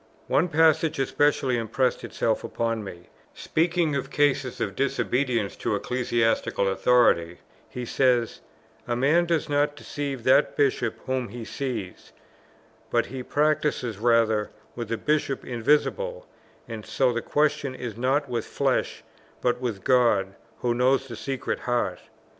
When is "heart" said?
21.59-21.99